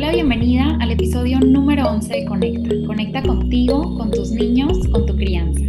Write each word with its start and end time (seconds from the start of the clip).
la 0.00 0.12
bienvenida 0.12 0.78
al 0.80 0.92
episodio 0.92 1.38
número 1.40 1.86
11 1.86 2.10
de 2.10 2.24
Conecta. 2.24 2.74
Conecta 2.86 3.22
contigo, 3.22 3.98
con 3.98 4.10
tus 4.10 4.30
niños, 4.30 4.88
con 4.88 5.04
tu 5.04 5.14
crianza. 5.14 5.60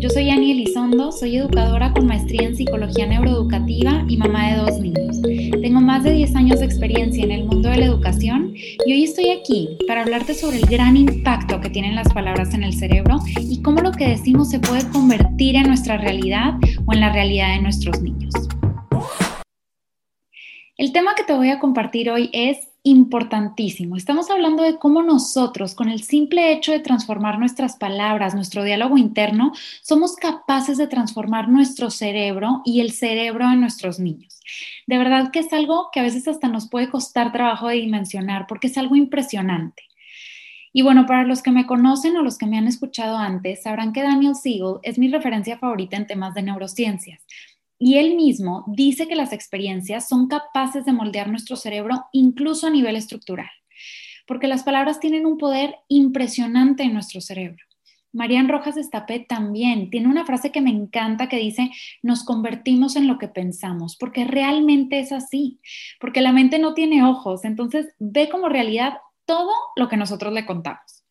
Yo 0.00 0.08
soy 0.08 0.30
Ani 0.30 0.52
Elizondo, 0.52 1.12
soy 1.12 1.36
educadora 1.36 1.92
con 1.92 2.06
maestría 2.06 2.48
en 2.48 2.56
psicología 2.56 3.06
neuroeducativa 3.06 4.06
y 4.08 4.16
mamá 4.16 4.52
de 4.52 4.56
dos 4.56 4.80
niños. 4.80 5.20
Tengo 5.60 5.82
más 5.82 6.02
de 6.02 6.12
10 6.12 6.34
años 6.36 6.60
de 6.60 6.64
experiencia 6.64 7.22
en 7.22 7.30
el 7.30 7.44
mundo 7.44 7.68
de 7.68 7.76
la 7.76 7.84
educación 7.84 8.54
y 8.54 8.90
hoy 8.90 9.04
estoy 9.04 9.28
aquí 9.28 9.76
para 9.86 10.00
hablarte 10.00 10.32
sobre 10.32 10.56
el 10.56 10.64
gran 10.64 10.96
impacto 10.96 11.60
que 11.60 11.68
tienen 11.68 11.94
las 11.94 12.10
palabras 12.14 12.54
en 12.54 12.62
el 12.62 12.72
cerebro 12.72 13.18
y 13.38 13.60
cómo 13.60 13.82
lo 13.82 13.92
que 13.92 14.08
decimos 14.08 14.48
se 14.48 14.60
puede 14.60 14.88
convertir 14.88 15.56
en 15.56 15.66
nuestra 15.66 15.98
realidad 15.98 16.54
o 16.86 16.94
en 16.94 17.00
la 17.00 17.12
realidad 17.12 17.54
de 17.54 17.60
nuestros 17.60 18.00
niños. 18.00 18.32
El 20.78 20.92
tema 20.92 21.14
que 21.16 21.24
te 21.24 21.34
voy 21.34 21.50
a 21.50 21.58
compartir 21.58 22.08
hoy 22.08 22.30
es 22.32 22.67
importantísimo. 22.82 23.96
Estamos 23.96 24.30
hablando 24.30 24.62
de 24.62 24.78
cómo 24.78 25.02
nosotros, 25.02 25.74
con 25.74 25.88
el 25.88 26.02
simple 26.02 26.52
hecho 26.52 26.72
de 26.72 26.80
transformar 26.80 27.38
nuestras 27.38 27.76
palabras, 27.76 28.34
nuestro 28.34 28.64
diálogo 28.64 28.98
interno, 28.98 29.52
somos 29.82 30.16
capaces 30.16 30.78
de 30.78 30.86
transformar 30.86 31.48
nuestro 31.48 31.90
cerebro 31.90 32.62
y 32.64 32.80
el 32.80 32.92
cerebro 32.92 33.48
de 33.48 33.56
nuestros 33.56 33.98
niños. 33.98 34.40
De 34.86 34.98
verdad 34.98 35.30
que 35.30 35.40
es 35.40 35.52
algo 35.52 35.90
que 35.92 36.00
a 36.00 36.04
veces 36.04 36.28
hasta 36.28 36.48
nos 36.48 36.68
puede 36.68 36.88
costar 36.88 37.32
trabajo 37.32 37.68
de 37.68 37.76
dimensionar 37.76 38.46
porque 38.46 38.68
es 38.68 38.78
algo 38.78 38.96
impresionante. 38.96 39.84
Y 40.72 40.82
bueno, 40.82 41.06
para 41.06 41.24
los 41.24 41.42
que 41.42 41.50
me 41.50 41.66
conocen 41.66 42.16
o 42.16 42.22
los 42.22 42.38
que 42.38 42.46
me 42.46 42.58
han 42.58 42.68
escuchado 42.68 43.16
antes, 43.16 43.62
sabrán 43.62 43.92
que 43.92 44.02
Daniel 44.02 44.34
Siegel 44.34 44.76
es 44.82 44.98
mi 44.98 45.08
referencia 45.08 45.58
favorita 45.58 45.96
en 45.96 46.06
temas 46.06 46.34
de 46.34 46.42
neurociencias. 46.42 47.24
Y 47.78 47.96
él 47.96 48.16
mismo 48.16 48.64
dice 48.66 49.06
que 49.06 49.14
las 49.14 49.32
experiencias 49.32 50.08
son 50.08 50.26
capaces 50.26 50.84
de 50.84 50.92
moldear 50.92 51.28
nuestro 51.28 51.56
cerebro 51.56 52.06
incluso 52.12 52.66
a 52.66 52.70
nivel 52.70 52.96
estructural, 52.96 53.50
porque 54.26 54.48
las 54.48 54.64
palabras 54.64 54.98
tienen 54.98 55.26
un 55.26 55.38
poder 55.38 55.76
impresionante 55.88 56.82
en 56.82 56.92
nuestro 56.92 57.20
cerebro. 57.20 57.64
Marian 58.12 58.48
Rojas 58.48 58.76
Estapé 58.76 59.20
también 59.20 59.90
tiene 59.90 60.08
una 60.08 60.24
frase 60.24 60.50
que 60.50 60.62
me 60.62 60.70
encanta 60.70 61.28
que 61.28 61.36
dice, 61.36 61.70
nos 62.02 62.24
convertimos 62.24 62.96
en 62.96 63.06
lo 63.06 63.18
que 63.18 63.28
pensamos, 63.28 63.96
porque 63.96 64.24
realmente 64.24 64.98
es 64.98 65.12
así, 65.12 65.60
porque 66.00 66.20
la 66.20 66.32
mente 66.32 66.58
no 66.58 66.74
tiene 66.74 67.04
ojos, 67.04 67.44
entonces 67.44 67.94
ve 67.98 68.28
como 68.28 68.48
realidad 68.48 68.94
todo 69.26 69.52
lo 69.76 69.88
que 69.88 69.98
nosotros 69.98 70.32
le 70.32 70.46
contamos. 70.46 71.04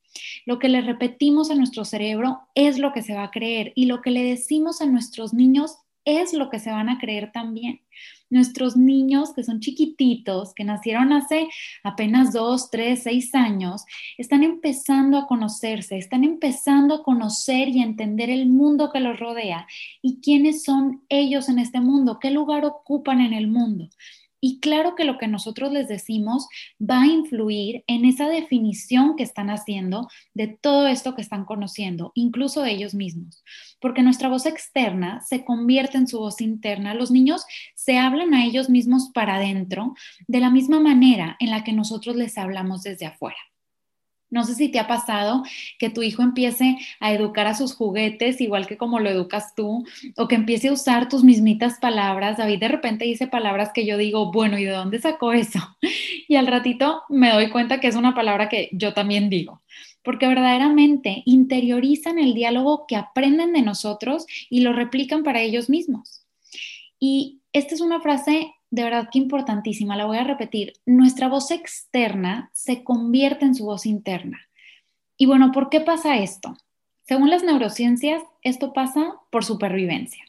Lo 0.45 0.57
que 0.59 0.69
le 0.69 0.81
repetimos 0.81 1.51
a 1.51 1.55
nuestro 1.55 1.85
cerebro 1.85 2.39
es 2.55 2.79
lo 2.79 2.91
que 2.91 3.03
se 3.03 3.13
va 3.13 3.23
a 3.23 3.31
creer 3.31 3.73
y 3.75 3.85
lo 3.85 4.01
que 4.01 4.11
le 4.11 4.23
decimos 4.23 4.81
a 4.81 4.87
nuestros 4.87 5.33
niños 5.33 5.77
es 6.07 6.33
lo 6.33 6.49
que 6.49 6.59
se 6.59 6.71
van 6.71 6.87
a 6.87 6.99
creer 6.99 7.33
también. 7.33 7.81
Nuestros 8.29 8.77
niños 8.77 9.33
que 9.33 9.43
son 9.43 9.59
chiquititos, 9.59 10.53
que 10.53 10.63
nacieron 10.63 11.11
hace 11.11 11.49
apenas 11.83 12.31
dos, 12.31 12.71
tres, 12.71 13.03
seis 13.03 13.35
años, 13.35 13.83
están 14.17 14.43
empezando 14.43 15.17
a 15.17 15.27
conocerse, 15.27 15.97
están 15.97 16.23
empezando 16.23 16.95
a 16.95 17.03
conocer 17.03 17.67
y 17.67 17.81
a 17.81 17.85
entender 17.85 18.29
el 18.29 18.47
mundo 18.47 18.89
que 18.89 19.01
los 19.01 19.19
rodea 19.19 19.67
y 20.01 20.21
quiénes 20.21 20.63
son 20.63 21.03
ellos 21.09 21.49
en 21.49 21.59
este 21.59 21.81
mundo, 21.81 22.19
qué 22.19 22.31
lugar 22.31 22.63
ocupan 22.63 23.19
en 23.19 23.33
el 23.33 23.47
mundo. 23.47 23.89
Y 24.39 24.59
claro 24.59 24.95
que 24.95 25.03
lo 25.03 25.17
que 25.17 25.27
nosotros 25.27 25.71
les 25.71 25.87
decimos 25.87 26.47
va 26.79 27.01
a 27.01 27.07
influir 27.07 27.83
en 27.87 28.05
esa 28.05 28.29
definición 28.29 29.15
que 29.15 29.23
están 29.23 29.49
haciendo 29.49 30.07
de 30.33 30.47
todo 30.47 30.87
esto 30.87 31.15
que 31.15 31.21
están 31.21 31.45
conociendo, 31.45 32.11
incluso 32.15 32.61
de 32.61 32.71
ellos 32.71 32.93
mismos. 32.93 33.43
Porque 33.79 34.03
nuestra 34.03 34.29
voz 34.29 34.45
externa 34.45 35.21
se 35.21 35.43
convierte 35.43 35.97
en 35.97 36.07
su 36.07 36.19
voz 36.19 36.41
interna. 36.41 36.93
Los 36.93 37.11
niños 37.11 37.45
se 37.75 37.97
hablan 37.97 38.33
a 38.33 38.45
ellos 38.45 38.69
mismos 38.69 39.09
para 39.13 39.35
adentro 39.35 39.95
de 40.27 40.39
la 40.39 40.49
misma 40.49 40.79
manera 40.79 41.35
en 41.39 41.49
la 41.49 41.63
que 41.63 41.73
nosotros 41.73 42.15
les 42.15 42.37
hablamos 42.37 42.83
desde 42.83 43.05
afuera. 43.07 43.37
No 44.29 44.43
sé 44.43 44.55
si 44.55 44.69
te 44.69 44.79
ha 44.79 44.87
pasado 44.87 45.43
que 45.79 45.89
tu 45.89 46.03
hijo 46.03 46.21
empiece 46.21 46.77
a 46.99 47.13
educar 47.13 47.47
a 47.47 47.53
sus 47.53 47.73
juguetes 47.73 48.41
igual 48.41 48.67
que 48.67 48.77
como 48.77 48.99
lo 48.99 49.09
educas 49.09 49.55
tú, 49.55 49.85
o 50.17 50.27
que 50.27 50.35
empiece 50.35 50.67
a 50.67 50.73
usar 50.73 51.07
tus 51.09 51.23
mismitas 51.23 51.79
palabras. 51.79 52.37
David 52.37 52.59
de 52.59 52.67
repente 52.67 53.05
dice 53.05 53.27
palabras 53.27 53.71
que 53.73 53.85
yo 53.85 53.97
digo, 53.97 54.31
bueno, 54.31 54.57
¿y 54.57 54.65
de 54.65 54.71
dónde 54.71 54.99
sacó 54.99 55.33
eso? 55.33 55.59
Y 56.29 56.35
al 56.35 56.47
ratito 56.47 57.03
me 57.07 57.31
doy 57.31 57.49
cuenta 57.49 57.79
que 57.79 57.87
es 57.87 57.95
una 57.95 58.13
palabra 58.13 58.49
que 58.49 58.67
yo 58.73 58.93
también 58.93 59.29
digo, 59.29 59.61
porque 60.03 60.27
verdaderamente 60.27 61.23
interiorizan 61.25 62.19
el 62.19 62.33
diálogo 62.33 62.85
que 62.85 62.97
aprenden 62.97 63.53
de 63.53 63.61
nosotros 63.61 64.25
y 64.49 64.59
lo 64.59 64.73
replican 64.73 65.23
para 65.23 65.39
ellos 65.39 65.69
mismos. 65.69 66.25
Y 66.99 67.39
esta 67.53 67.75
es 67.75 67.81
una 67.81 68.01
frase 68.01 68.53
de 68.69 68.83
verdad 68.83 69.09
que 69.11 69.19
importantísima, 69.19 69.95
la 69.95 70.05
voy 70.05 70.17
a 70.17 70.23
repetir, 70.23 70.73
nuestra 70.85 71.27
voz 71.27 71.51
externa 71.51 72.49
se 72.53 72.83
convierte 72.83 73.45
en 73.45 73.55
su 73.55 73.65
voz 73.65 73.85
interna. 73.85 74.41
Y 75.17 75.25
bueno, 75.25 75.51
¿por 75.51 75.69
qué 75.69 75.81
pasa 75.81 76.17
esto? 76.17 76.55
Según 77.07 77.29
las 77.29 77.43
neurociencias, 77.43 78.21
esto 78.41 78.73
pasa 78.73 79.15
por 79.31 79.45
supervivencia. 79.45 80.23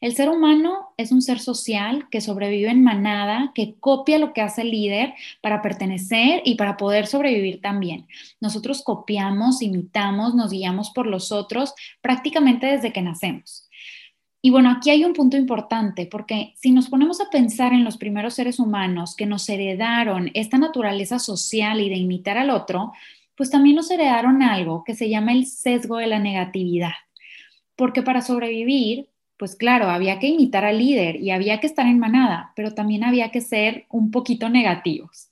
El 0.00 0.16
ser 0.16 0.28
humano 0.28 0.88
es 0.96 1.12
un 1.12 1.22
ser 1.22 1.38
social 1.38 2.08
que 2.10 2.20
sobrevive 2.20 2.70
en 2.70 2.82
manada, 2.82 3.52
que 3.54 3.76
copia 3.78 4.18
lo 4.18 4.32
que 4.32 4.40
hace 4.40 4.62
el 4.62 4.72
líder 4.72 5.14
para 5.40 5.62
pertenecer 5.62 6.42
y 6.44 6.56
para 6.56 6.76
poder 6.76 7.06
sobrevivir 7.06 7.60
también. 7.60 8.08
Nosotros 8.40 8.82
copiamos, 8.82 9.62
imitamos, 9.62 10.34
nos 10.34 10.50
guiamos 10.50 10.90
por 10.90 11.06
los 11.06 11.30
otros 11.30 11.74
prácticamente 12.00 12.66
desde 12.66 12.92
que 12.92 13.02
nacemos. 13.02 13.68
Y 14.44 14.50
bueno, 14.50 14.70
aquí 14.70 14.90
hay 14.90 15.04
un 15.04 15.12
punto 15.12 15.36
importante, 15.36 16.06
porque 16.06 16.52
si 16.56 16.72
nos 16.72 16.88
ponemos 16.88 17.20
a 17.20 17.30
pensar 17.30 17.72
en 17.72 17.84
los 17.84 17.96
primeros 17.96 18.34
seres 18.34 18.58
humanos 18.58 19.14
que 19.14 19.24
nos 19.24 19.48
heredaron 19.48 20.32
esta 20.34 20.58
naturaleza 20.58 21.20
social 21.20 21.80
y 21.80 21.88
de 21.88 21.94
imitar 21.94 22.36
al 22.36 22.50
otro, 22.50 22.92
pues 23.36 23.50
también 23.50 23.76
nos 23.76 23.88
heredaron 23.92 24.42
algo 24.42 24.82
que 24.84 24.96
se 24.96 25.08
llama 25.08 25.32
el 25.32 25.46
sesgo 25.46 25.98
de 25.98 26.08
la 26.08 26.18
negatividad. 26.18 26.92
Porque 27.76 28.02
para 28.02 28.20
sobrevivir, 28.20 29.08
pues 29.36 29.54
claro, 29.54 29.88
había 29.88 30.18
que 30.18 30.26
imitar 30.26 30.64
al 30.64 30.78
líder 30.78 31.16
y 31.16 31.30
había 31.30 31.60
que 31.60 31.68
estar 31.68 31.86
en 31.86 32.00
manada, 32.00 32.52
pero 32.56 32.74
también 32.74 33.04
había 33.04 33.30
que 33.30 33.40
ser 33.40 33.86
un 33.90 34.10
poquito 34.10 34.48
negativos. 34.48 35.28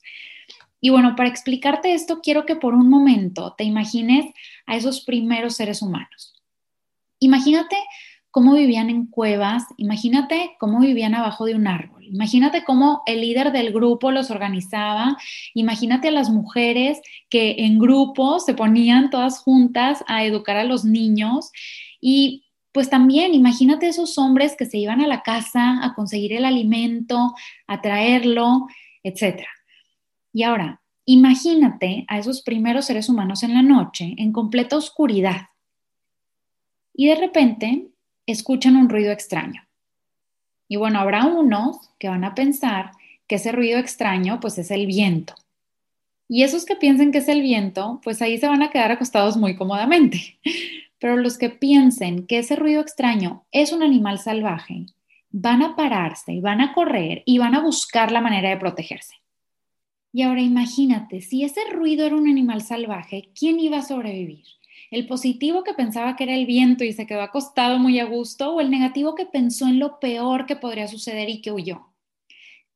Y 0.79 0.89
bueno, 0.89 1.17
para 1.17 1.29
explicarte 1.29 1.93
esto, 1.93 2.21
quiero 2.21 2.45
que 2.45 2.55
por 2.55 2.75
un 2.75 2.89
momento 2.89 3.55
te 3.57 3.65
imagines 3.65 4.33
a 4.65 4.77
esos 4.77 5.01
primeros 5.01 5.55
seres 5.55 5.81
humanos. 5.81 6.33
Imagínate 7.19 7.75
cómo 8.31 8.53
vivían 8.55 8.89
en 8.89 9.05
cuevas, 9.07 9.65
imagínate 9.77 10.55
cómo 10.57 10.79
vivían 10.79 11.13
abajo 11.13 11.45
de 11.45 11.55
un 11.55 11.67
árbol, 11.67 12.05
imagínate 12.05 12.63
cómo 12.63 13.03
el 13.05 13.21
líder 13.21 13.51
del 13.51 13.73
grupo 13.73 14.11
los 14.11 14.31
organizaba, 14.31 15.17
imagínate 15.53 16.07
a 16.07 16.11
las 16.11 16.29
mujeres 16.29 17.01
que 17.29 17.55
en 17.59 17.77
grupo 17.77 18.39
se 18.39 18.53
ponían 18.53 19.09
todas 19.09 19.39
juntas 19.39 20.03
a 20.07 20.23
educar 20.23 20.55
a 20.55 20.63
los 20.63 20.85
niños 20.85 21.51
y 21.99 22.45
pues 22.71 22.89
también 22.89 23.33
imagínate 23.33 23.87
esos 23.87 24.17
hombres 24.17 24.55
que 24.57 24.65
se 24.65 24.77
iban 24.77 25.01
a 25.01 25.07
la 25.07 25.23
casa 25.23 25.83
a 25.83 25.93
conseguir 25.93 26.31
el 26.33 26.45
alimento, 26.45 27.33
a 27.67 27.81
traerlo, 27.81 28.67
etc. 29.03 29.41
Y 30.31 30.43
ahora, 30.43 30.81
imagínate 31.03 32.05
a 32.07 32.17
esos 32.17 32.41
primeros 32.41 32.85
seres 32.85 33.09
humanos 33.09 33.43
en 33.43 33.53
la 33.53 33.61
noche, 33.61 34.15
en 34.17 34.31
completa 34.31 34.77
oscuridad. 34.77 35.47
Y 36.93 37.07
de 37.07 37.15
repente 37.15 37.90
escuchan 38.31 38.75
un 38.75 38.89
ruido 38.89 39.11
extraño. 39.11 39.67
Y 40.67 40.77
bueno, 40.77 40.99
habrá 40.99 41.25
unos 41.25 41.91
que 41.99 42.07
van 42.07 42.23
a 42.23 42.33
pensar 42.33 42.91
que 43.27 43.35
ese 43.35 43.51
ruido 43.51 43.79
extraño 43.79 44.39
pues 44.39 44.57
es 44.57 44.71
el 44.71 44.85
viento. 44.85 45.35
Y 46.27 46.43
esos 46.43 46.65
que 46.65 46.77
piensen 46.77 47.11
que 47.11 47.17
es 47.17 47.27
el 47.27 47.41
viento, 47.41 47.99
pues 48.03 48.21
ahí 48.21 48.37
se 48.37 48.47
van 48.47 48.63
a 48.63 48.69
quedar 48.69 48.91
acostados 48.91 49.35
muy 49.35 49.55
cómodamente. 49.55 50.39
Pero 50.99 51.17
los 51.17 51.37
que 51.37 51.49
piensen 51.49 52.25
que 52.25 52.39
ese 52.39 52.55
ruido 52.55 52.79
extraño 52.79 53.43
es 53.51 53.73
un 53.73 53.83
animal 53.83 54.19
salvaje, 54.19 54.85
van 55.29 55.61
a 55.61 55.75
pararse 55.75 56.31
y 56.31 56.39
van 56.39 56.61
a 56.61 56.73
correr 56.73 57.23
y 57.25 57.37
van 57.37 57.55
a 57.55 57.61
buscar 57.61 58.11
la 58.11 58.21
manera 58.21 58.49
de 58.49 58.57
protegerse. 58.57 59.15
Y 60.13 60.21
ahora 60.23 60.41
imagínate, 60.41 61.21
si 61.21 61.43
ese 61.43 61.61
ruido 61.71 62.05
era 62.05 62.15
un 62.15 62.29
animal 62.29 62.61
salvaje, 62.61 63.29
¿quién 63.37 63.59
iba 63.59 63.79
a 63.79 63.81
sobrevivir? 63.81 64.45
El 64.91 65.07
positivo 65.07 65.63
que 65.63 65.73
pensaba 65.73 66.15
que 66.15 66.25
era 66.25 66.35
el 66.35 66.45
viento 66.45 66.83
y 66.83 66.93
se 66.93 67.07
quedó 67.07 67.21
acostado 67.21 67.79
muy 67.79 67.99
a 67.99 68.05
gusto, 68.05 68.53
o 68.53 68.61
el 68.61 68.69
negativo 68.69 69.15
que 69.15 69.25
pensó 69.25 69.67
en 69.67 69.79
lo 69.79 69.99
peor 69.99 70.45
que 70.45 70.57
podría 70.57 70.87
suceder 70.87 71.29
y 71.29 71.41
que 71.41 71.51
huyó. 71.51 71.87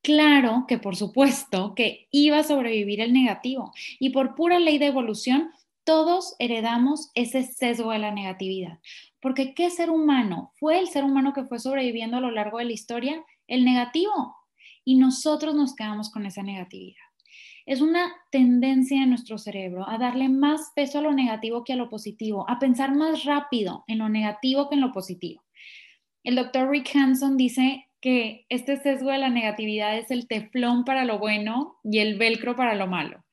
Claro 0.01 0.65
que 0.67 0.77
por 0.77 0.95
supuesto 0.95 1.73
que 1.75 2.07
iba 2.11 2.39
a 2.39 2.43
sobrevivir 2.43 3.01
el 3.01 3.11
negativo 3.11 3.73
y 3.99 4.11
por 4.11 4.35
pura 4.35 4.59
ley 4.59 4.77
de 4.77 4.85
evolución 4.85 5.51
todos 5.83 6.35
heredamos 6.39 7.11
ese 7.15 7.43
sesgo 7.43 7.91
de 7.91 7.99
la 7.99 8.11
negatividad. 8.11 8.79
Porque 9.19 9.53
¿qué 9.53 9.69
ser 9.69 9.89
humano 9.89 10.51
fue 10.55 10.79
el 10.79 10.87
ser 10.87 11.03
humano 11.03 11.33
que 11.33 11.45
fue 11.45 11.59
sobreviviendo 11.59 12.17
a 12.17 12.21
lo 12.21 12.31
largo 12.31 12.59
de 12.59 12.65
la 12.65 12.73
historia? 12.73 13.23
El 13.47 13.65
negativo. 13.65 14.35
Y 14.83 14.95
nosotros 14.95 15.55
nos 15.55 15.75
quedamos 15.75 16.11
con 16.11 16.25
esa 16.25 16.43
negatividad. 16.43 17.04
Es 17.65 17.81
una 17.81 18.13
tendencia 18.29 19.01
en 19.01 19.09
nuestro 19.09 19.39
cerebro 19.39 19.89
a 19.89 19.97
darle 19.97 20.29
más 20.29 20.71
peso 20.75 20.99
a 20.99 21.01
lo 21.01 21.13
negativo 21.13 21.63
que 21.63 21.73
a 21.73 21.75
lo 21.75 21.89
positivo, 21.89 22.47
a 22.47 22.59
pensar 22.59 22.93
más 22.93 23.23
rápido 23.23 23.83
en 23.87 23.97
lo 23.97 24.09
negativo 24.09 24.69
que 24.69 24.75
en 24.75 24.81
lo 24.81 24.91
positivo. 24.91 25.43
El 26.23 26.35
doctor 26.35 26.69
Rick 26.69 26.95
Hanson 26.95 27.37
dice 27.37 27.87
que 28.01 28.45
este 28.49 28.77
sesgo 28.77 29.09
de 29.09 29.17
la 29.17 29.29
negatividad 29.29 29.97
es 29.97 30.11
el 30.11 30.27
teflón 30.27 30.85
para 30.85 31.05
lo 31.05 31.17
bueno 31.17 31.77
y 31.83 31.99
el 31.99 32.19
velcro 32.19 32.55
para 32.55 32.75
lo 32.75 32.85
malo. 32.85 33.25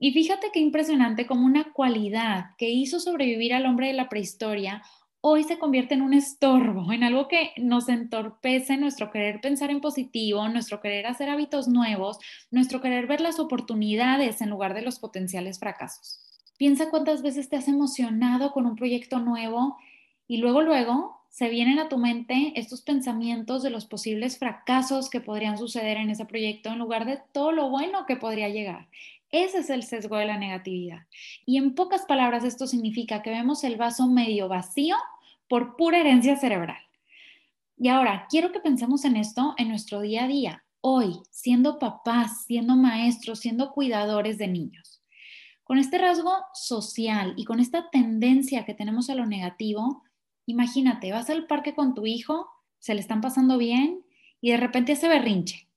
Y 0.00 0.12
fíjate 0.12 0.48
qué 0.52 0.58
impresionante 0.58 1.26
como 1.26 1.46
una 1.46 1.72
cualidad 1.72 2.50
que 2.58 2.70
hizo 2.70 2.98
sobrevivir 2.98 3.54
al 3.54 3.66
hombre 3.66 3.86
de 3.86 3.92
la 3.92 4.08
prehistoria 4.08 4.82
hoy 5.26 5.42
se 5.42 5.58
convierte 5.58 5.94
en 5.94 6.02
un 6.02 6.12
estorbo, 6.12 6.92
en 6.92 7.02
algo 7.02 7.28
que 7.28 7.52
nos 7.56 7.88
entorpece 7.88 8.76
nuestro 8.76 9.10
querer 9.10 9.40
pensar 9.40 9.70
en 9.70 9.80
positivo, 9.80 10.46
nuestro 10.50 10.82
querer 10.82 11.06
hacer 11.06 11.30
hábitos 11.30 11.66
nuevos, 11.66 12.18
nuestro 12.50 12.82
querer 12.82 13.06
ver 13.06 13.22
las 13.22 13.40
oportunidades 13.40 14.42
en 14.42 14.50
lugar 14.50 14.74
de 14.74 14.82
los 14.82 14.98
potenciales 14.98 15.58
fracasos. 15.58 16.20
Piensa 16.58 16.90
cuántas 16.90 17.22
veces 17.22 17.48
te 17.48 17.56
has 17.56 17.68
emocionado 17.68 18.52
con 18.52 18.66
un 18.66 18.76
proyecto 18.76 19.18
nuevo 19.18 19.78
y 20.28 20.36
luego, 20.36 20.60
luego 20.60 21.22
se 21.30 21.48
vienen 21.48 21.78
a 21.78 21.88
tu 21.88 21.96
mente 21.96 22.52
estos 22.56 22.82
pensamientos 22.82 23.62
de 23.62 23.70
los 23.70 23.86
posibles 23.86 24.38
fracasos 24.38 25.08
que 25.08 25.22
podrían 25.22 25.56
suceder 25.56 25.96
en 25.96 26.10
ese 26.10 26.26
proyecto 26.26 26.68
en 26.68 26.78
lugar 26.78 27.06
de 27.06 27.18
todo 27.32 27.50
lo 27.50 27.70
bueno 27.70 28.04
que 28.04 28.16
podría 28.16 28.50
llegar. 28.50 28.88
Ese 29.30 29.60
es 29.60 29.70
el 29.70 29.84
sesgo 29.84 30.16
de 30.18 30.26
la 30.26 30.38
negatividad. 30.38 31.06
Y 31.44 31.56
en 31.56 31.74
pocas 31.74 32.02
palabras, 32.02 32.44
esto 32.44 32.66
significa 32.66 33.22
que 33.22 33.30
vemos 33.30 33.64
el 33.64 33.76
vaso 33.76 34.06
medio 34.06 34.48
vacío 34.48 34.96
por 35.48 35.76
pura 35.76 35.98
herencia 35.98 36.36
cerebral. 36.36 36.82
Y 37.76 37.88
ahora, 37.88 38.26
quiero 38.30 38.52
que 38.52 38.60
pensemos 38.60 39.04
en 39.04 39.16
esto 39.16 39.54
en 39.56 39.68
nuestro 39.68 40.00
día 40.00 40.24
a 40.24 40.28
día, 40.28 40.64
hoy, 40.80 41.20
siendo 41.30 41.78
papás, 41.78 42.44
siendo 42.46 42.76
maestros, 42.76 43.40
siendo 43.40 43.72
cuidadores 43.72 44.38
de 44.38 44.48
niños. 44.48 45.02
Con 45.64 45.78
este 45.78 45.98
rasgo 45.98 46.32
social 46.52 47.34
y 47.36 47.44
con 47.44 47.58
esta 47.58 47.90
tendencia 47.90 48.64
que 48.64 48.74
tenemos 48.74 49.10
a 49.10 49.14
lo 49.14 49.26
negativo, 49.26 50.02
imagínate, 50.46 51.10
vas 51.12 51.30
al 51.30 51.46
parque 51.46 51.74
con 51.74 51.94
tu 51.94 52.06
hijo, 52.06 52.48
se 52.78 52.94
le 52.94 53.00
están 53.00 53.20
pasando 53.20 53.58
bien 53.58 54.04
y 54.40 54.50
de 54.50 54.58
repente 54.58 54.92
hace 54.92 55.08
berrinche 55.08 55.68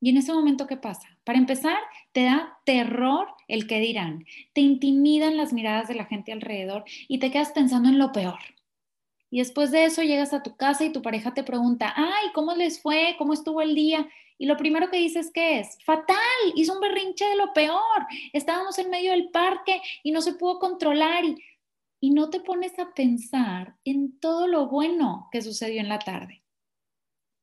y 0.00 0.10
en 0.10 0.16
ese 0.16 0.32
momento, 0.32 0.66
¿qué 0.66 0.76
pasa? 0.76 1.08
Para 1.24 1.38
empezar, 1.38 1.78
te 2.12 2.24
da 2.24 2.58
terror 2.64 3.28
el 3.48 3.66
que 3.66 3.80
dirán, 3.80 4.24
te 4.52 4.60
intimidan 4.60 5.36
las 5.36 5.52
miradas 5.52 5.88
de 5.88 5.94
la 5.94 6.04
gente 6.04 6.32
alrededor 6.32 6.84
y 7.08 7.18
te 7.18 7.30
quedas 7.30 7.50
pensando 7.50 7.88
en 7.88 7.98
lo 7.98 8.12
peor. 8.12 8.38
Y 9.30 9.38
después 9.38 9.70
de 9.70 9.84
eso 9.84 10.02
llegas 10.02 10.32
a 10.32 10.42
tu 10.42 10.56
casa 10.56 10.84
y 10.84 10.92
tu 10.92 11.02
pareja 11.02 11.34
te 11.34 11.42
pregunta, 11.42 11.92
ay, 11.96 12.28
¿cómo 12.34 12.54
les 12.54 12.80
fue? 12.80 13.14
¿Cómo 13.18 13.34
estuvo 13.34 13.60
el 13.60 13.74
día? 13.74 14.08
Y 14.38 14.46
lo 14.46 14.56
primero 14.56 14.88
que 14.88 14.98
dices 14.98 15.30
que 15.32 15.58
es, 15.58 15.78
fatal, 15.84 16.16
hizo 16.54 16.72
un 16.72 16.80
berrinche 16.80 17.24
de 17.26 17.36
lo 17.36 17.52
peor. 17.52 18.06
Estábamos 18.32 18.78
en 18.78 18.90
medio 18.90 19.10
del 19.10 19.30
parque 19.30 19.82
y 20.02 20.12
no 20.12 20.22
se 20.22 20.34
pudo 20.34 20.58
controlar 20.58 21.24
y, 21.24 21.36
y 22.00 22.10
no 22.10 22.30
te 22.30 22.40
pones 22.40 22.78
a 22.78 22.94
pensar 22.94 23.76
en 23.84 24.18
todo 24.20 24.46
lo 24.46 24.68
bueno 24.68 25.28
que 25.32 25.42
sucedió 25.42 25.80
en 25.80 25.88
la 25.88 25.98
tarde. 25.98 26.42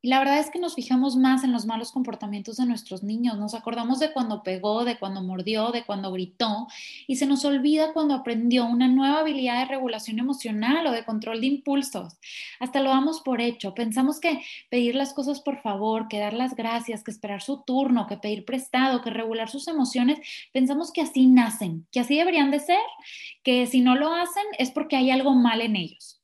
Y 0.06 0.08
la 0.08 0.20
verdad 0.20 0.38
es 0.38 0.52
que 0.52 0.60
nos 0.60 0.76
fijamos 0.76 1.16
más 1.16 1.44
en 1.44 1.52
los 1.52 1.66
malos 1.66 1.92
comportamientos 1.92 2.58
de 2.58 2.68
nuestros 2.68 3.02
niños, 3.02 3.40
nos 3.40 3.56
acordamos 3.56 3.98
de 3.98 4.14
cuando 4.14 4.44
pegó, 4.44 4.86
de 4.86 5.00
cuando 5.00 5.24
mordió, 5.24 5.72
de 5.72 5.84
cuando 5.84 6.12
gritó, 6.12 6.68
y 7.08 7.16
se 7.16 7.26
nos 7.26 7.44
olvida 7.44 7.92
cuando 7.92 8.14
aprendió 8.14 8.68
una 8.68 8.88
nueva 8.88 9.22
habilidad 9.22 9.62
de 9.62 9.66
regulación 9.66 10.20
emocional 10.20 10.86
o 10.86 10.92
de 10.92 11.04
control 11.04 11.42
de 11.42 11.48
impulsos. 11.48 12.20
Hasta 12.60 12.82
lo 12.82 12.92
damos 12.92 13.22
por 13.22 13.42
hecho, 13.42 13.74
pensamos 13.74 14.20
que 14.20 14.44
pedir 14.70 14.94
las 14.94 15.12
cosas 15.12 15.42
por 15.42 15.64
favor, 15.64 16.08
que 16.08 16.20
dar 16.20 16.34
las 16.34 16.56
gracias, 16.56 17.04
que 17.04 17.10
esperar 17.10 17.42
su 17.42 17.64
turno, 17.64 18.06
que 18.06 18.18
pedir 18.18 18.46
prestado, 18.46 19.02
que 19.02 19.10
regular 19.10 19.50
sus 19.50 19.68
emociones, 19.68 20.20
pensamos 20.54 20.92
que 20.92 21.02
así 21.02 21.26
nacen, 21.26 21.88
que 21.92 22.02
así 22.02 22.16
deberían 22.16 22.52
de 22.52 22.60
ser, 22.60 22.78
que 23.42 23.66
si 23.66 23.82
no 23.82 23.96
lo 23.96 24.14
hacen 24.14 24.44
es 24.60 24.70
porque 24.70 24.98
hay 24.98 25.10
algo 25.10 25.34
mal 25.34 25.62
en 25.62 25.76
ellos 25.76 26.15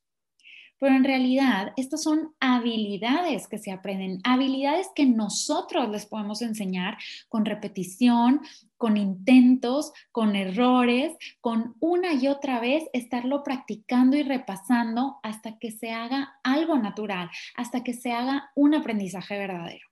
pero 0.82 0.96
en 0.96 1.04
realidad 1.04 1.72
estas 1.76 2.02
son 2.02 2.34
habilidades 2.40 3.46
que 3.46 3.58
se 3.58 3.70
aprenden, 3.70 4.18
habilidades 4.24 4.88
que 4.96 5.06
nosotros 5.06 5.88
les 5.90 6.06
podemos 6.06 6.42
enseñar 6.42 6.98
con 7.28 7.44
repetición, 7.44 8.40
con 8.76 8.96
intentos, 8.96 9.92
con 10.10 10.34
errores, 10.34 11.12
con 11.40 11.76
una 11.78 12.14
y 12.14 12.26
otra 12.26 12.58
vez 12.58 12.82
estarlo 12.92 13.44
practicando 13.44 14.16
y 14.16 14.24
repasando 14.24 15.20
hasta 15.22 15.56
que 15.56 15.70
se 15.70 15.92
haga 15.92 16.34
algo 16.42 16.76
natural, 16.76 17.30
hasta 17.54 17.84
que 17.84 17.94
se 17.94 18.10
haga 18.10 18.50
un 18.56 18.74
aprendizaje 18.74 19.38
verdadero. 19.38 19.91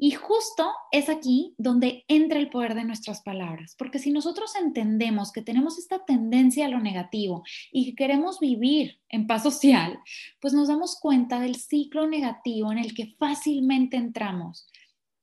Y 0.00 0.12
justo 0.12 0.70
es 0.92 1.08
aquí 1.08 1.54
donde 1.58 2.04
entra 2.06 2.38
el 2.38 2.50
poder 2.50 2.76
de 2.76 2.84
nuestras 2.84 3.20
palabras, 3.22 3.74
porque 3.76 3.98
si 3.98 4.12
nosotros 4.12 4.54
entendemos 4.54 5.32
que 5.32 5.42
tenemos 5.42 5.76
esta 5.76 6.04
tendencia 6.04 6.66
a 6.66 6.68
lo 6.68 6.78
negativo 6.78 7.42
y 7.72 7.86
que 7.86 7.96
queremos 7.96 8.38
vivir 8.38 9.00
en 9.08 9.26
paz 9.26 9.42
social, 9.42 9.98
pues 10.40 10.54
nos 10.54 10.68
damos 10.68 11.00
cuenta 11.00 11.40
del 11.40 11.56
ciclo 11.56 12.06
negativo 12.06 12.70
en 12.70 12.78
el 12.78 12.94
que 12.94 13.16
fácilmente 13.18 13.96
entramos. 13.96 14.68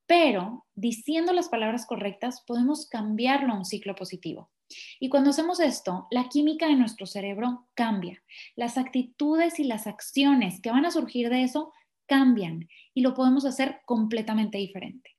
Pero 0.07 0.65
diciendo 0.75 1.31
las 1.31 1.47
palabras 1.47 1.85
correctas 1.85 2.43
podemos 2.45 2.87
cambiarlo 2.89 3.53
a 3.53 3.57
un 3.57 3.65
ciclo 3.65 3.95
positivo. 3.95 4.49
Y 4.99 5.09
cuando 5.09 5.29
hacemos 5.29 5.59
esto, 5.59 6.07
la 6.11 6.27
química 6.27 6.67
de 6.67 6.75
nuestro 6.75 7.05
cerebro 7.05 7.67
cambia. 7.75 8.21
Las 8.55 8.77
actitudes 8.77 9.59
y 9.59 9.63
las 9.63 9.87
acciones 9.87 10.59
que 10.59 10.71
van 10.71 10.85
a 10.85 10.91
surgir 10.91 11.29
de 11.29 11.43
eso 11.43 11.71
cambian 12.05 12.67
y 12.93 13.01
lo 13.01 13.13
podemos 13.13 13.45
hacer 13.45 13.81
completamente 13.85 14.57
diferente. 14.57 15.11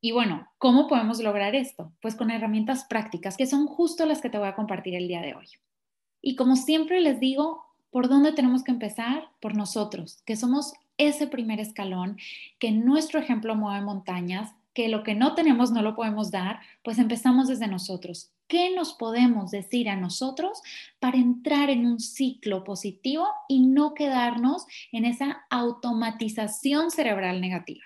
Y 0.00 0.10
bueno, 0.10 0.48
¿cómo 0.58 0.88
podemos 0.88 1.20
lograr 1.22 1.54
esto? 1.54 1.92
Pues 2.02 2.16
con 2.16 2.30
herramientas 2.30 2.84
prácticas, 2.84 3.36
que 3.36 3.46
son 3.46 3.66
justo 3.66 4.04
las 4.04 4.20
que 4.20 4.30
te 4.30 4.38
voy 4.38 4.48
a 4.48 4.56
compartir 4.56 4.94
el 4.94 5.06
día 5.06 5.20
de 5.20 5.34
hoy. 5.34 5.46
Y 6.20 6.34
como 6.34 6.56
siempre 6.56 7.00
les 7.00 7.20
digo, 7.20 7.64
¿por 7.90 8.08
dónde 8.08 8.32
tenemos 8.32 8.64
que 8.64 8.72
empezar? 8.72 9.28
Por 9.40 9.56
nosotros, 9.56 10.20
que 10.26 10.34
somos 10.34 10.72
ese 10.98 11.26
primer 11.26 11.60
escalón, 11.60 12.18
que 12.58 12.72
nuestro 12.72 13.20
ejemplo 13.20 13.54
mueve 13.54 13.84
montañas, 13.84 14.52
que 14.74 14.88
lo 14.88 15.02
que 15.02 15.14
no 15.14 15.34
tenemos 15.34 15.70
no 15.70 15.82
lo 15.82 15.94
podemos 15.94 16.30
dar, 16.30 16.60
pues 16.82 16.98
empezamos 16.98 17.48
desde 17.48 17.68
nosotros. 17.68 18.32
¿Qué 18.48 18.74
nos 18.74 18.94
podemos 18.94 19.50
decir 19.50 19.88
a 19.88 19.96
nosotros 19.96 20.60
para 20.98 21.16
entrar 21.16 21.70
en 21.70 21.86
un 21.86 22.00
ciclo 22.00 22.64
positivo 22.64 23.26
y 23.48 23.66
no 23.66 23.94
quedarnos 23.94 24.66
en 24.92 25.04
esa 25.04 25.44
automatización 25.50 26.90
cerebral 26.90 27.40
negativa? 27.40 27.82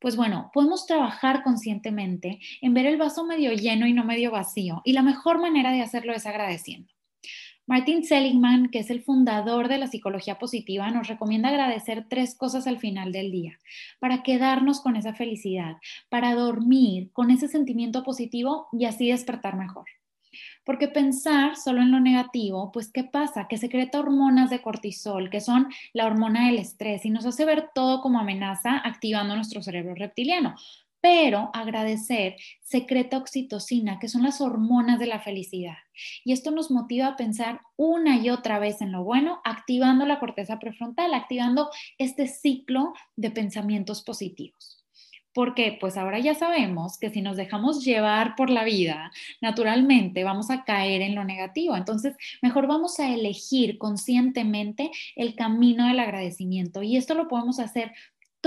Pues 0.00 0.14
bueno, 0.14 0.50
podemos 0.54 0.86
trabajar 0.86 1.42
conscientemente 1.42 2.38
en 2.60 2.74
ver 2.74 2.86
el 2.86 2.96
vaso 2.96 3.24
medio 3.24 3.52
lleno 3.52 3.86
y 3.86 3.92
no 3.92 4.04
medio 4.04 4.30
vacío. 4.30 4.80
Y 4.84 4.92
la 4.92 5.02
mejor 5.02 5.40
manera 5.40 5.72
de 5.72 5.82
hacerlo 5.82 6.12
es 6.12 6.26
agradeciendo. 6.26 6.92
Martin 7.68 8.02
Seligman, 8.02 8.70
que 8.70 8.78
es 8.78 8.88
el 8.88 9.02
fundador 9.02 9.68
de 9.68 9.76
la 9.76 9.88
psicología 9.88 10.38
positiva, 10.38 10.90
nos 10.90 11.06
recomienda 11.06 11.50
agradecer 11.50 12.06
tres 12.08 12.34
cosas 12.34 12.66
al 12.66 12.78
final 12.78 13.12
del 13.12 13.30
día, 13.30 13.58
para 13.98 14.22
quedarnos 14.22 14.80
con 14.80 14.96
esa 14.96 15.12
felicidad, 15.12 15.76
para 16.08 16.34
dormir 16.34 17.10
con 17.12 17.30
ese 17.30 17.46
sentimiento 17.46 18.04
positivo 18.04 18.68
y 18.72 18.86
así 18.86 19.10
despertar 19.10 19.58
mejor. 19.58 19.84
Porque 20.64 20.88
pensar 20.88 21.56
solo 21.56 21.82
en 21.82 21.90
lo 21.90 22.00
negativo, 22.00 22.72
pues 22.72 22.90
¿qué 22.90 23.04
pasa? 23.04 23.48
Que 23.48 23.58
secreta 23.58 24.00
hormonas 24.00 24.48
de 24.48 24.62
cortisol, 24.62 25.28
que 25.28 25.42
son 25.42 25.68
la 25.92 26.06
hormona 26.06 26.46
del 26.46 26.56
estrés, 26.56 27.04
y 27.04 27.10
nos 27.10 27.26
hace 27.26 27.44
ver 27.44 27.68
todo 27.74 28.00
como 28.00 28.18
amenaza, 28.18 28.78
activando 28.78 29.36
nuestro 29.36 29.60
cerebro 29.60 29.94
reptiliano 29.94 30.54
pero 31.00 31.50
agradecer 31.54 32.36
secreta 32.62 33.16
oxitocina, 33.18 33.98
que 33.98 34.08
son 34.08 34.22
las 34.22 34.40
hormonas 34.40 34.98
de 34.98 35.06
la 35.06 35.20
felicidad. 35.20 35.76
Y 36.24 36.32
esto 36.32 36.50
nos 36.50 36.70
motiva 36.70 37.06
a 37.06 37.16
pensar 37.16 37.60
una 37.76 38.16
y 38.16 38.30
otra 38.30 38.58
vez 38.58 38.80
en 38.80 38.92
lo 38.92 39.04
bueno, 39.04 39.40
activando 39.44 40.06
la 40.06 40.18
corteza 40.18 40.58
prefrontal, 40.58 41.14
activando 41.14 41.70
este 41.98 42.26
ciclo 42.26 42.92
de 43.16 43.30
pensamientos 43.30 44.02
positivos. 44.02 44.84
Porque 45.34 45.76
pues 45.78 45.96
ahora 45.96 46.18
ya 46.18 46.34
sabemos 46.34 46.98
que 46.98 47.10
si 47.10 47.22
nos 47.22 47.36
dejamos 47.36 47.84
llevar 47.84 48.34
por 48.34 48.50
la 48.50 48.64
vida, 48.64 49.12
naturalmente 49.40 50.24
vamos 50.24 50.50
a 50.50 50.64
caer 50.64 51.00
en 51.00 51.14
lo 51.14 51.22
negativo. 51.22 51.76
Entonces, 51.76 52.16
mejor 52.42 52.66
vamos 52.66 52.98
a 52.98 53.12
elegir 53.12 53.78
conscientemente 53.78 54.90
el 55.14 55.36
camino 55.36 55.86
del 55.86 56.00
agradecimiento. 56.00 56.82
Y 56.82 56.96
esto 56.96 57.14
lo 57.14 57.28
podemos 57.28 57.60
hacer 57.60 57.92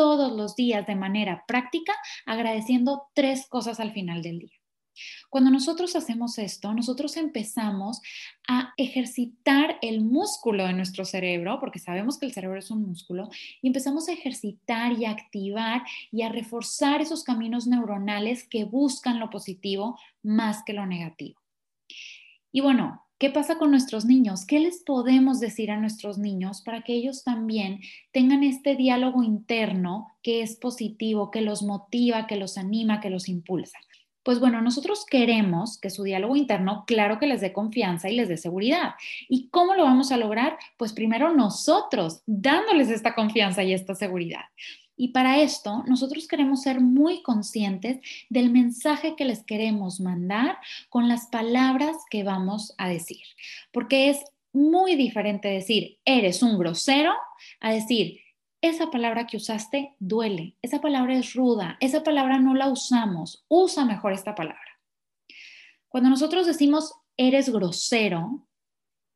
todos 0.02 0.32
los 0.32 0.56
días 0.56 0.88
de 0.88 0.96
manera 0.96 1.44
práctica, 1.48 1.94
agradeciendo 2.26 3.04
tres 3.14 3.46
cosas 3.48 3.80
al 3.80 3.94
final 3.94 4.24
del 4.24 4.40
día. 4.40 4.58
Cuando 5.30 5.52
nosotros 5.52 5.96
hacemos 5.96 6.40
esto, 6.40 6.74
nosotros 6.74 7.18
empezamos 7.18 8.02
a 8.48 8.74
ejercitar 8.78 9.78
el 9.84 10.02
músculo 10.02 10.66
de 10.66 10.74
nuestro 10.74 11.06
cerebro, 11.06 11.60
porque 11.60 11.78
sabemos 11.78 12.18
que 12.18 12.26
el 12.26 12.34
cerebro 12.34 12.58
es 12.58 12.72
un 12.72 12.82
músculo, 12.82 13.30
y 13.62 13.68
empezamos 13.68 14.10
a 14.10 14.14
ejercitar 14.14 14.94
y 14.94 15.06
activar 15.06 15.84
y 16.12 16.24
a 16.24 16.30
reforzar 16.30 17.02
esos 17.02 17.24
caminos 17.24 17.68
neuronales 17.68 18.48
que 18.48 18.64
buscan 18.64 19.20
lo 19.20 19.30
positivo 19.30 20.00
más 20.24 20.64
que 20.66 20.74
lo 20.74 20.88
negativo. 20.88 21.40
Y 22.52 22.62
bueno, 22.62 23.06
¿Qué 23.22 23.30
pasa 23.30 23.60
con 23.60 23.70
nuestros 23.70 24.04
niños? 24.06 24.48
¿Qué 24.48 24.60
les 24.60 24.82
podemos 24.82 25.40
decir 25.40 25.70
a 25.70 25.78
nuestros 25.78 26.18
niños 26.18 26.64
para 26.64 26.82
que 26.82 26.94
ellos 26.94 27.24
también 27.24 27.80
tengan 28.12 28.44
este 28.44 28.76
diálogo 28.76 29.22
interno 29.22 30.08
que 30.24 30.42
es 30.42 30.56
positivo, 30.56 31.30
que 31.30 31.42
los 31.42 31.62
motiva, 31.62 32.26
que 32.26 32.36
los 32.36 32.58
anima, 32.58 33.00
que 33.00 33.12
los 33.12 33.30
impulsa? 33.30 33.78
Pues 34.24 34.40
bueno, 34.40 34.60
nosotros 34.64 35.06
queremos 35.06 35.80
que 35.80 35.92
su 35.92 36.02
diálogo 36.02 36.36
interno, 36.36 36.84
claro 36.88 37.20
que 37.20 37.28
les 37.28 37.42
dé 37.42 37.54
confianza 37.54 38.10
y 38.10 38.16
les 38.16 38.28
dé 38.28 38.38
seguridad. 38.38 38.96
¿Y 39.30 39.50
cómo 39.50 39.76
lo 39.76 39.84
vamos 39.84 40.12
a 40.12 40.18
lograr? 40.18 40.58
Pues 40.78 40.92
primero 40.92 41.32
nosotros, 41.32 42.24
dándoles 42.26 42.90
esta 42.90 43.14
confianza 43.14 43.62
y 43.64 43.74
esta 43.74 43.94
seguridad. 43.94 44.46
Y 44.96 45.10
para 45.10 45.40
esto, 45.42 45.84
nosotros 45.88 46.28
queremos 46.28 46.62
ser 46.62 46.80
muy 46.80 47.24
conscientes 47.24 48.00
del 48.30 48.52
mensaje 48.52 49.16
que 49.16 49.26
les 49.26 49.44
queremos 49.44 50.00
mandar 50.00 50.58
con 50.90 51.08
las 51.08 51.28
palabras 51.28 51.98
que 52.10 52.24
vamos 52.24 52.74
a 52.78 52.88
decir. 52.90 53.24
Porque 53.72 54.10
es 54.10 54.20
muy 54.54 54.96
diferente 54.96 55.48
decir, 55.48 56.00
eres 56.06 56.44
un 56.44 56.58
grosero, 56.58 57.14
a 57.60 57.72
decir, 57.72 58.20
esa 58.62 58.92
palabra 58.92 59.26
que 59.26 59.38
usaste 59.38 59.96
duele, 60.00 60.56
esa 60.62 60.82
palabra 60.82 61.18
es 61.18 61.34
ruda, 61.34 61.78
esa 61.80 62.04
palabra 62.04 62.38
no 62.40 62.54
la 62.54 62.68
usamos, 62.68 63.44
usa 63.48 63.86
mejor 63.86 64.14
esta 64.14 64.36
palabra. 64.36 64.60
Cuando 65.90 66.10
nosotros 66.10 66.46
decimos, 66.46 66.94
eres 67.18 67.50
grosero, 67.50 68.48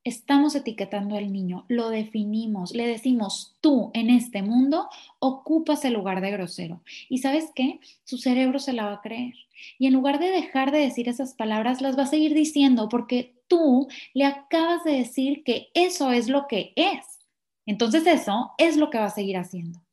estamos 0.05 0.55
etiquetando 0.55 1.17
al 1.17 1.33
niño, 1.33 1.65
lo 1.67 1.89
definimos, 1.89 2.73
le 2.73 2.87
decimos, 2.87 3.57
tú 3.59 3.89
en 3.93 4.11
este 4.11 4.43
mundo 4.43 4.87
ocupas 5.19 5.83
el 5.83 5.93
lugar 5.93 6.21
de 6.21 6.31
grosero. 6.31 6.81
Y 7.09 7.17
sabes 7.17 7.49
qué? 7.55 7.79
Su 8.05 8.17
cerebro 8.17 8.59
se 8.59 8.71
la 8.71 8.85
va 8.85 8.93
a 8.93 9.01
creer. 9.01 9.33
Y 9.79 9.87
en 9.87 9.93
lugar 9.93 10.19
de 10.19 10.29
dejar 10.29 10.71
de 10.71 10.79
decir 10.79 11.09
esas 11.09 11.33
palabras, 11.33 11.81
las 11.81 11.97
va 11.97 12.03
a 12.03 12.07
seguir 12.07 12.35
diciendo 12.35 12.87
porque 12.87 13.33
tú 13.47 13.87
le 14.13 14.25
acabas 14.25 14.83
de 14.83 14.91
decir 14.91 15.43
que 15.43 15.69
eso 15.73 16.11
es 16.11 16.29
lo 16.29 16.47
que 16.47 16.71
es. 16.75 17.19
Entonces 17.65 18.05
eso 18.05 18.51
es 18.59 18.77
lo 18.77 18.91
que 18.91 18.99
va 18.99 19.05
a 19.05 19.09
seguir 19.09 19.37
haciendo. 19.37 19.84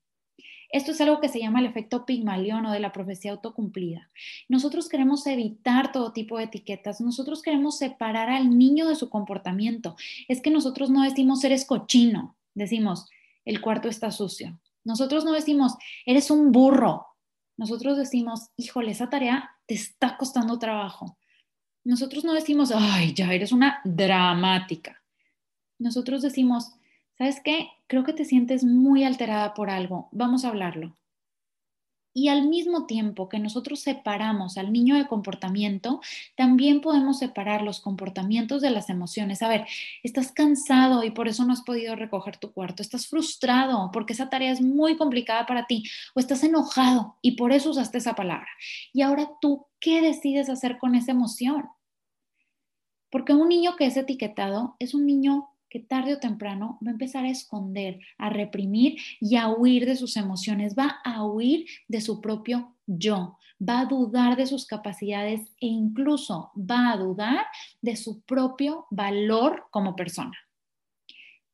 Esto 0.73 0.93
es 0.93 1.01
algo 1.03 1.21
que 1.21 1.29
se 1.29 1.39
llama 1.39 1.61
el 1.61 1.67
efecto 1.67 2.07
Pigmalión 2.07 2.65
o 2.65 2.73
de 2.73 2.81
la 2.81 2.93
profecía 2.93 3.33
autocumplida. 3.33 4.11
Nosotros 4.49 4.89
queremos 4.89 5.27
evitar 5.27 5.93
todo 5.93 6.13
tipo 6.13 6.39
de 6.39 6.45
etiquetas, 6.45 7.03
nosotros 7.03 7.43
queremos 7.43 7.77
separar 7.77 8.31
al 8.31 8.57
niño 8.57 8.89
de 8.89 8.97
su 8.97 9.11
comportamiento. 9.11 9.97
Es 10.29 10.41
que 10.41 10.51
nosotros 10.51 10.89
no 10.89 11.03
decimos 11.03 11.45
eres 11.45 11.67
cochino, 11.67 12.37
decimos 12.55 13.09
el 13.45 13.61
cuarto 13.61 13.89
está 13.89 14.11
sucio. 14.11 14.59
Nosotros 14.83 15.25
no 15.25 15.33
decimos 15.33 15.75
eres 16.07 16.31
un 16.31 16.53
burro. 16.53 17.07
Nosotros 17.59 17.99
decimos, 17.99 18.49
híjole, 18.57 18.93
esa 18.93 19.11
tarea 19.11 19.51
te 19.67 19.75
está 19.75 20.17
costando 20.17 20.59
trabajo. 20.59 21.19
Nosotros 21.85 22.25
no 22.25 22.33
decimos, 22.33 22.73
ay, 22.75 23.13
ya 23.13 23.33
eres 23.33 23.53
una 23.53 23.81
dramática. 23.85 25.03
Nosotros 25.79 26.23
decimos, 26.23 26.73
¿sabes 27.19 27.41
qué? 27.43 27.69
Creo 27.87 28.05
que 28.05 28.13
te 28.13 28.25
sientes 28.25 28.65
muy 28.65 29.05
alterada 29.05 29.55
por 29.55 29.71
algo, 29.71 30.09
vamos 30.13 30.45
a 30.45 30.49
hablarlo. 30.49 30.97
Y 32.15 32.29
al 32.29 32.47
mismo 32.47 32.85
tiempo 32.87 33.29
que 33.29 33.39
nosotros 33.39 33.81
separamos 33.81 34.59
al 34.59 34.71
niño 34.71 34.97
de 34.97 35.07
comportamiento, 35.07 36.03
también 36.37 36.83
podemos 36.83 37.19
separar 37.19 37.63
los 37.63 37.81
comportamientos 37.81 38.61
de 38.61 38.71
las 38.71 38.91
emociones. 38.91 39.41
A 39.43 39.49
ver, 39.49 39.67
estás 40.03 40.31
cansado 40.31 41.05
y 41.05 41.11
por 41.11 41.27
eso 41.27 41.45
no 41.45 41.55
has 41.55 41.63
podido 41.63 41.97
recoger 41.97 42.37
tu 42.37 42.53
cuarto. 42.53 42.83
Estás 42.83 43.07
frustrado 43.07 43.91
porque 43.93 44.13
esa 44.13 44.29
tarea 44.29 44.53
es 44.53 44.61
muy 44.61 44.97
complicada 44.97 45.47
para 45.47 45.67
ti. 45.67 45.85
O 46.15 46.21
estás 46.21 46.45
enojado 46.45 47.17
y 47.23 47.33
por 47.33 47.53
eso 47.53 47.71
usaste 47.71 47.99
esa 47.99 48.15
palabra. 48.15 48.49
Y 48.93 49.01
ahora 49.01 49.31
tú, 49.41 49.67
¿qué 49.81 50.03
decides 50.03 50.51
hacer 50.51 50.77
con 50.79 50.95
esa 50.95 51.13
emoción? 51.13 51.71
Porque 53.11 53.33
un 53.33 53.49
niño 53.49 53.77
que 53.77 53.87
es 53.87 53.97
etiquetado 53.97 54.77
es 54.79 54.93
un 54.93 55.07
niño 55.07 55.49
que 55.73 55.81
tarde 55.81 56.13
o 56.13 56.19
temprano 56.19 56.79
va 56.85 56.91
a 56.91 56.93
empezar 56.93 57.25
a 57.25 57.31
esconder, 57.31 57.99
a 58.19 58.29
reprimir 58.29 58.99
y 59.23 59.37
a 59.37 59.49
huir 59.49 59.87
de 59.87 59.97
sus 59.97 60.19
emociones, 60.19 60.75
va 60.79 61.01
a 61.03 61.25
huir 61.25 61.65
de 61.89 62.03
su 62.03 62.21
propio 62.21 62.77
yo, 62.87 63.39
va 63.59 63.81
a 63.81 63.87
dudar 63.87 64.37
de 64.37 64.45
sus 64.45 64.67
capacidades 64.67 65.41
e 65.63 65.67
incluso 65.67 66.53
va 66.55 66.91
a 66.91 66.99
dudar 66.99 67.47
de 67.81 67.97
su 67.97 68.21
propio 68.21 68.87
valor 68.91 69.65
como 69.71 69.97
persona. 69.97 70.37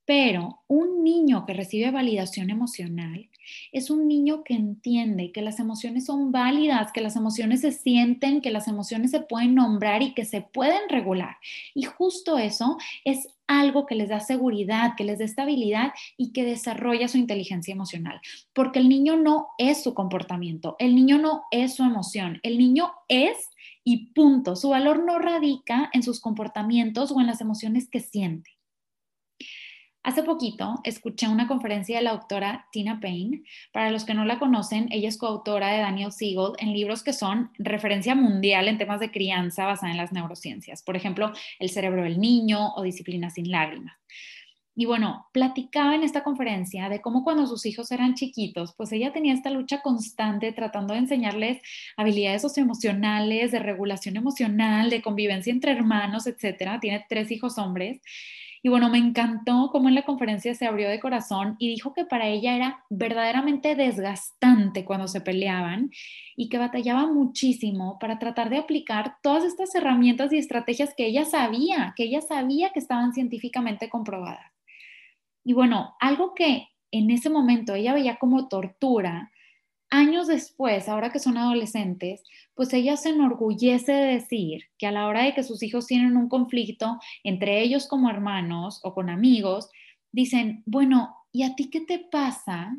Pero 0.05 0.65
un 0.67 1.05
niño 1.05 1.47
que 1.47 1.55
recibe 1.55 1.93
validación 1.93 2.51
emocional 2.51 3.31
es 3.71 3.89
un 3.89 4.09
niño 4.09 4.43
que 4.43 4.55
entiende 4.55 5.31
que 5.31 5.43
las 5.43 5.61
emociones 5.61 6.07
son 6.07 6.33
válidas, 6.33 6.91
que 6.91 7.03
las 7.03 7.15
emociones 7.15 7.61
se 7.61 7.71
sienten, 7.71 8.41
que 8.41 8.51
las 8.51 8.67
emociones 8.67 9.13
se 9.13 9.21
pueden 9.21 9.55
nombrar 9.55 10.03
y 10.03 10.15
que 10.15 10.25
se 10.25 10.41
pueden 10.41 10.89
regular. 10.89 11.37
Y 11.73 11.85
justo 11.85 12.37
eso 12.37 12.79
es 13.05 13.29
algo 13.49 13.87
que 13.87 13.97
les 13.97 14.11
da 14.11 14.21
seguridad, 14.21 14.93
que 14.97 15.05
les 15.05 15.19
da 15.19 15.25
estabilidad 15.25 15.93
y 16.17 16.33
que 16.33 16.45
desarrolla 16.45 17.09
su 17.09 17.19
inteligencia 17.19 17.73
emocional. 17.73 18.21
Porque 18.53 18.79
el 18.79 18.89
niño 18.89 19.17
no 19.17 19.49
es 19.59 19.83
su 19.83 19.95
comportamiento, 19.95 20.77
el 20.79 20.95
niño 20.95 21.19
no 21.19 21.43
es 21.51 21.75
su 21.75 21.83
emoción, 21.83 22.39
el 22.45 22.59
niño 22.59 22.93
es 23.09 23.37
y 23.83 24.13
punto. 24.13 24.55
Su 24.55 24.69
valor 24.69 25.05
no 25.05 25.19
radica 25.19 25.91
en 25.93 26.03
sus 26.03 26.21
comportamientos 26.21 27.11
o 27.11 27.21
en 27.21 27.27
las 27.27 27.41
emociones 27.41 27.89
que 27.89 28.01
siente. 28.01 28.58
Hace 30.05 30.23
poquito 30.23 30.81
escuché 30.85 31.29
una 31.29 31.49
conferencia 31.49 31.99
de 31.99 32.05
la 32.05 32.13
doctora 32.13 32.67
Tina 32.73 33.01
Payne. 33.01 33.43
Para 33.73 33.91
los 33.91 34.05
que 34.05 34.15
no 34.15 34.25
la 34.25 34.39
conocen, 34.39 34.87
ella 34.91 35.09
es 35.09 35.19
coautora 35.19 35.73
de 35.73 35.81
Daniel 35.81 36.13
Siegel 36.13 36.53
en 36.59 36.73
libros 36.73 37.03
que 37.03 37.13
son 37.13 37.51
referencia 37.59 38.15
mundial 38.15 38.69
en 38.69 38.79
temas 38.79 39.01
de 39.01 39.11
crianza 39.11 39.67
basada 39.67 39.91
en 39.91 39.99
las 39.99 40.13
neurociencias. 40.13 40.83
Por 40.83 40.97
ejemplo, 40.97 41.33
El 41.59 41.69
cerebro 41.69 42.05
del 42.05 42.21
niño 42.21 42.75
o 42.75 42.83
Disciplina 42.83 43.31
sin 43.31 43.51
lágrimas. 43.51 43.99
Y 44.81 44.87
bueno, 44.87 45.27
platicaba 45.33 45.97
en 45.97 46.05
esta 46.05 46.23
conferencia 46.23 46.89
de 46.89 47.01
cómo 47.01 47.25
cuando 47.25 47.49
sus 47.49 47.67
hijos 47.67 47.91
eran 47.91 48.15
chiquitos, 48.15 48.75
pues 48.77 48.93
ella 48.93 49.13
tenía 49.13 49.35
esta 49.35 49.51
lucha 49.51 49.83
constante 49.83 50.53
tratando 50.53 50.95
de 50.95 51.01
enseñarles 51.01 51.61
habilidades 51.97 52.43
socioemocionales, 52.43 53.51
de 53.51 53.59
regulación 53.59 54.17
emocional, 54.17 54.89
de 54.89 55.03
convivencia 55.03 55.53
entre 55.53 55.73
hermanos, 55.73 56.29
etcétera. 56.29 56.79
Tiene 56.79 57.05
tres 57.09 57.33
hijos 57.33 57.59
hombres 57.59 58.01
y 58.69 58.71
bueno, 58.71 58.91
me 58.91 58.99
encantó 58.99 59.71
cómo 59.73 59.89
en 59.89 59.95
la 59.95 60.03
conferencia 60.03 60.55
se 60.55 60.67
abrió 60.67 60.91
de 60.91 61.01
corazón 61.01 61.57
y 61.59 61.69
dijo 61.69 61.95
que 61.95 62.05
para 62.05 62.27
ella 62.27 62.55
era 62.55 62.85
verdaderamente 62.91 63.75
desgastante 63.75 64.85
cuando 64.85 65.09
se 65.09 65.23
peleaban 65.23 65.91
y 66.37 66.51
que 66.51 66.59
batallaba 66.59 67.11
muchísimo 67.11 67.99
para 67.99 68.19
tratar 68.19 68.51
de 68.51 68.59
aplicar 68.59 69.17
todas 69.23 69.45
estas 69.45 69.75
herramientas 69.75 70.35
y 70.35 70.37
estrategias 70.37 70.93
que 70.95 71.07
ella 71.07 71.25
sabía, 71.25 71.95
que 71.97 72.05
ella 72.05 72.21
sabía 72.21 72.69
que 72.69 72.79
estaban 72.79 73.15
científicamente 73.15 73.89
comprobadas. 73.89 74.53
Y 75.45 75.55
bueno, 75.55 75.95
algo 75.99 76.35
que 76.35 76.69
en 76.91 77.11
ese 77.11 77.31
momento 77.31 77.75
ella 77.75 77.95
veía 77.95 78.17
como 78.17 78.49
tortura, 78.49 79.33
años 79.91 80.27
después, 80.27 80.89
ahora 80.89 81.11
que 81.11 81.19
son 81.19 81.37
adolescentes, 81.37 82.23
pues 82.55 82.73
ella 82.73 82.97
se 82.97 83.11
enorgullece 83.11 83.93
de 83.93 84.15
decir 84.15 84.65
que 84.77 84.87
a 84.87 84.93
la 84.93 85.07
hora 85.07 85.25
de 85.25 85.35
que 85.35 85.43
sus 85.43 85.63
hijos 85.63 85.87
tienen 85.87 86.17
un 86.17 86.29
conflicto 86.29 86.99
entre 87.25 87.63
ellos 87.63 87.87
como 87.87 88.11
hermanos 88.11 88.81
o 88.83 88.95
con 88.95 89.11
amigos, 89.11 89.71
dicen, 90.13 90.63
bueno, 90.67 91.17
¿y 91.33 91.43
a 91.43 91.55
ti 91.55 91.71
qué 91.71 91.81
te 91.81 91.99
pasa 91.99 92.77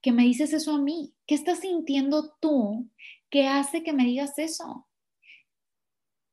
que 0.00 0.12
me 0.12 0.22
dices 0.22 0.52
eso 0.52 0.74
a 0.74 0.78
mí? 0.78 1.14
¿Qué 1.26 1.34
estás 1.34 1.60
sintiendo 1.60 2.34
tú 2.40 2.88
que 3.30 3.48
hace 3.48 3.82
que 3.82 3.92
me 3.92 4.04
digas 4.04 4.38
eso? 4.38 4.86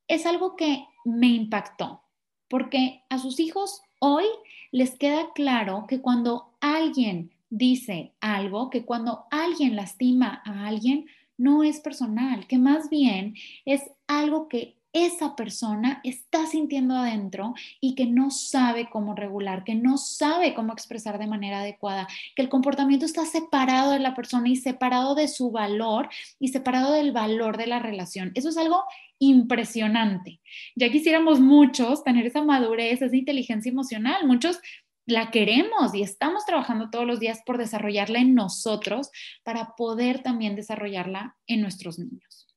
Es 0.07 0.25
algo 0.25 0.55
que 0.55 0.85
me 1.05 1.27
impactó, 1.27 2.03
porque 2.47 3.03
a 3.09 3.17
sus 3.17 3.39
hijos 3.39 3.81
hoy 3.99 4.25
les 4.71 4.97
queda 4.97 5.31
claro 5.33 5.85
que 5.87 6.01
cuando 6.01 6.55
alguien 6.59 7.31
dice 7.53 8.13
algo, 8.19 8.71
que 8.71 8.83
cuando 8.83 9.25
alguien 9.29 9.75
lastima 9.75 10.41
a 10.43 10.65
alguien, 10.67 11.05
no 11.37 11.63
es 11.63 11.79
personal, 11.79 12.47
que 12.47 12.57
más 12.57 12.89
bien 12.89 13.35
es 13.65 13.83
algo 14.07 14.47
que 14.47 14.77
esa 14.91 15.35
persona 15.35 16.01
está 16.03 16.45
sintiendo 16.45 16.95
adentro 16.95 17.55
y 17.81 17.95
que 17.95 18.05
no 18.05 18.29
sabe 18.29 18.89
cómo 18.91 19.15
regular, 19.15 19.63
que 19.63 19.73
no 19.73 19.97
sabe 19.97 20.53
cómo 20.53 20.71
expresar 20.71 21.17
de 21.17 21.25
manera 21.25 21.61
adecuada, 21.61 22.07
que 22.35 22.43
el 22.43 22.49
comportamiento 22.49 23.05
está 23.05 23.25
separado 23.25 23.91
de 23.91 23.99
la 23.99 24.15
persona 24.15 24.49
y 24.49 24.55
separado 24.55 25.15
de 25.15 25.27
su 25.27 25.49
valor 25.51 26.09
y 26.39 26.49
separado 26.49 26.93
del 26.93 27.11
valor 27.11 27.57
de 27.57 27.67
la 27.67 27.79
relación. 27.79 28.31
Eso 28.35 28.49
es 28.49 28.57
algo 28.57 28.83
impresionante. 29.17 30.41
Ya 30.75 30.91
quisiéramos 30.91 31.39
muchos 31.39 32.03
tener 32.03 32.25
esa 32.27 32.43
madurez, 32.43 33.01
esa 33.01 33.15
inteligencia 33.15 33.71
emocional. 33.71 34.27
Muchos 34.27 34.59
la 35.05 35.31
queremos 35.31 35.93
y 35.93 36.01
estamos 36.01 36.45
trabajando 36.45 36.89
todos 36.89 37.05
los 37.05 37.19
días 37.19 37.41
por 37.45 37.57
desarrollarla 37.57 38.19
en 38.19 38.35
nosotros 38.35 39.09
para 39.43 39.75
poder 39.75 40.23
también 40.23 40.55
desarrollarla 40.55 41.37
en 41.47 41.61
nuestros 41.61 41.99
niños. 41.99 42.47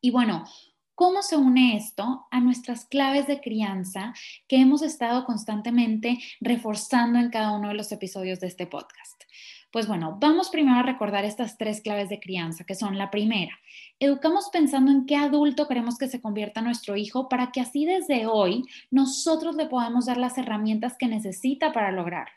Y 0.00 0.10
bueno, 0.10 0.44
¿cómo 0.94 1.22
se 1.22 1.36
une 1.36 1.76
esto 1.76 2.26
a 2.30 2.40
nuestras 2.40 2.86
claves 2.86 3.26
de 3.26 3.40
crianza 3.40 4.12
que 4.48 4.56
hemos 4.56 4.82
estado 4.82 5.24
constantemente 5.24 6.18
reforzando 6.40 7.18
en 7.18 7.30
cada 7.30 7.52
uno 7.52 7.68
de 7.68 7.74
los 7.74 7.92
episodios 7.92 8.40
de 8.40 8.48
este 8.48 8.66
podcast? 8.66 9.22
Pues 9.72 9.88
bueno, 9.88 10.18
vamos 10.20 10.50
primero 10.50 10.80
a 10.80 10.82
recordar 10.82 11.24
estas 11.24 11.56
tres 11.56 11.80
claves 11.80 12.10
de 12.10 12.20
crianza, 12.20 12.64
que 12.64 12.74
son 12.74 12.98
la 12.98 13.10
primera, 13.10 13.58
educamos 13.98 14.50
pensando 14.52 14.92
en 14.92 15.06
qué 15.06 15.16
adulto 15.16 15.66
queremos 15.66 15.96
que 15.96 16.08
se 16.08 16.20
convierta 16.20 16.60
nuestro 16.60 16.94
hijo 16.94 17.30
para 17.30 17.52
que 17.52 17.62
así 17.62 17.86
desde 17.86 18.26
hoy 18.26 18.64
nosotros 18.90 19.56
le 19.56 19.64
podamos 19.64 20.04
dar 20.04 20.18
las 20.18 20.36
herramientas 20.36 20.98
que 20.98 21.08
necesita 21.08 21.72
para 21.72 21.90
lograrlo. 21.90 22.34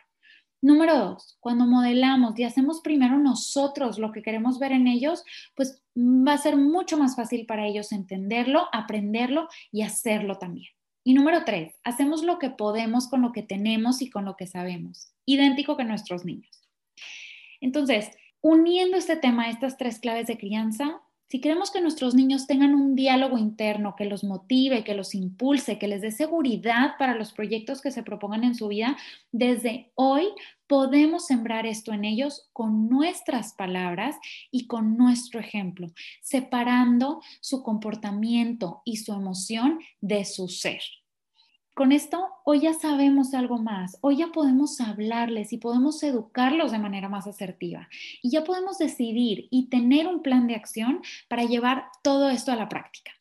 Número 0.62 0.98
dos, 0.98 1.38
cuando 1.42 1.66
modelamos 1.66 2.40
y 2.40 2.46
hacemos 2.46 2.80
primero 2.80 3.20
nosotros 3.20 4.00
lo 4.00 4.14
que 4.14 4.22
queremos 4.22 4.58
ver 4.58 4.72
en 4.72 4.88
ellos, 4.88 5.26
pues 5.56 5.84
va 5.98 6.34
a 6.34 6.38
ser 6.38 6.56
mucho 6.56 6.98
más 6.98 7.18
fácil 7.18 7.46
para 7.46 7.68
ellos 7.68 7.92
entenderlo, 7.92 8.70
aprenderlo 8.72 9.50
y 9.74 9.82
hacerlo 9.82 10.38
también. 10.38 10.72
Y 11.04 11.14
número 11.14 11.44
tres, 11.44 11.76
hacemos 11.84 12.24
lo 12.24 12.40
que 12.40 12.50
podemos 12.50 13.10
con 13.10 13.22
lo 13.22 13.34
que 13.34 13.44
tenemos 13.44 14.02
y 14.02 14.10
con 14.10 14.24
lo 14.24 14.38
que 14.38 14.48
sabemos, 14.48 15.12
idéntico 15.26 15.76
que 15.76 15.84
nuestros 15.84 16.24
niños. 16.24 16.65
Entonces, 17.66 18.12
Uniendo 18.48 18.96
este 18.96 19.16
tema 19.16 19.46
a 19.46 19.50
estas 19.50 19.76
tres 19.76 19.98
claves 19.98 20.28
de 20.28 20.38
crianza, 20.38 21.02
si 21.30 21.42
queremos 21.42 21.72
que 21.72 21.82
nuestros 21.82 22.14
niños 22.14 22.46
tengan 22.46 22.76
un 22.76 22.94
diálogo 22.94 23.40
interno 23.40 23.96
que 23.98 24.06
los 24.06 24.24
motive, 24.24 24.84
que 24.84 24.94
los 24.94 25.16
impulse, 25.16 25.80
que 25.80 25.88
les 25.88 26.04
dé 26.04 26.12
seguridad 26.12 26.92
para 27.00 27.16
los 27.16 27.34
proyectos 27.34 27.82
que 27.82 27.90
se 27.90 28.04
propongan 28.04 28.44
en 28.44 28.54
su 28.54 28.68
vida, 28.68 28.96
desde 29.32 29.92
hoy 29.96 30.28
podemos 30.68 31.26
sembrar 31.26 31.66
esto 31.66 31.92
en 31.92 32.06
ellos 32.06 32.48
con 32.54 32.88
nuestras 32.88 33.54
palabras 33.54 34.16
y 34.52 34.68
con 34.68 34.96
nuestro 34.96 35.40
ejemplo, 35.40 35.88
separando 36.22 37.24
su 37.42 37.64
comportamiento 37.64 38.84
y 38.86 38.98
su 38.98 39.12
emoción 39.12 39.80
de 40.02 40.24
su 40.24 40.50
ser 40.50 40.82
con 41.76 41.92
esto 41.92 42.30
hoy 42.46 42.62
ya 42.62 42.74
sabemos 42.74 43.34
algo 43.34 43.58
más, 43.58 43.98
hoy 44.00 44.18
ya 44.18 44.28
podemos 44.28 44.80
hablarles 44.80 45.52
y 45.52 45.58
podemos 45.58 46.02
educarlos 46.04 46.72
de 46.72 46.80
manera 46.80 47.10
más 47.10 47.28
asertiva 47.28 47.90
y 48.24 48.32
ya 48.32 48.46
podemos 48.46 48.78
decidir 48.78 49.50
y 49.52 49.68
tener 49.68 50.08
un 50.08 50.22
plan 50.22 50.48
de 50.48 50.56
acción 50.56 51.02
para 51.28 51.44
llevar 51.44 51.90
todo 52.02 52.30
esto 52.30 52.54
a 52.54 52.56
la 52.56 52.70
práctica. 52.70 53.12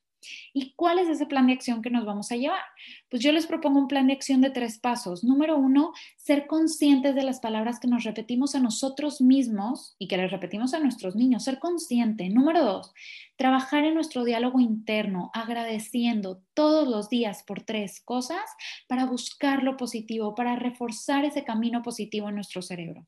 ¿Y 0.53 0.73
cuál 0.75 0.99
es 0.99 1.09
ese 1.09 1.27
plan 1.27 1.47
de 1.47 1.53
acción 1.53 1.83
que 1.83 1.91
nos 1.91 2.05
vamos 2.05 2.31
a 2.33 2.37
llevar? 2.37 2.63
Pues 3.11 3.23
yo 3.23 3.33
les 3.33 3.47
propongo 3.47 3.79
un 3.79 3.89
plan 3.89 4.07
de 4.07 4.13
acción 4.13 4.41
de 4.41 4.51
tres 4.51 4.79
pasos. 4.79 5.25
Número 5.25 5.57
uno, 5.57 5.93
ser 6.17 6.47
conscientes 6.47 7.15
de 7.15 7.23
las 7.23 7.41
palabras 7.41 7.81
que 7.81 7.89
nos 7.89 8.05
repetimos 8.05 8.55
a 8.55 8.61
nosotros 8.61 9.21
mismos 9.21 9.97
y 9.99 10.09
que 10.09 10.17
les 10.17 10.31
repetimos 10.31 10.75
a 10.75 10.81
nuestros 10.81 11.17
niños. 11.17 11.45
Ser 11.45 11.59
consciente. 11.59 12.29
Número 12.29 12.65
dos, 12.65 12.93
trabajar 13.37 13.85
en 13.85 13.95
nuestro 13.95 14.25
diálogo 14.25 14.61
interno, 14.61 15.31
agradeciendo 15.35 16.43
todos 16.55 16.89
los 16.89 17.09
días 17.09 17.43
por 17.43 17.63
tres 17.63 18.01
cosas 18.01 18.45
para 18.89 19.07
buscar 19.07 19.63
lo 19.63 19.77
positivo, 19.77 20.35
para 20.35 20.57
reforzar 20.57 21.25
ese 21.25 21.45
camino 21.45 21.83
positivo 21.83 22.29
en 22.29 22.37
nuestro 22.37 22.63
cerebro. 22.63 23.05